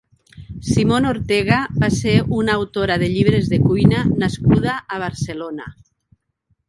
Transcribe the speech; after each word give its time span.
Simone 0.67 1.09
Ortega 1.09 1.59
va 1.83 1.89
ser 1.97 2.15
una 2.37 2.55
autora 2.61 2.97
de 3.03 3.11
llibres 3.17 3.51
de 3.55 3.61
cuina 3.67 4.01
nascuda 4.25 4.79
a 4.97 5.01
Barcelona. 5.05 5.69